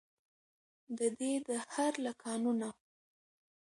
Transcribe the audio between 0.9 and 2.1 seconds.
ددې دهر